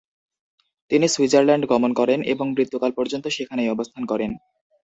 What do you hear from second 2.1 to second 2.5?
এবং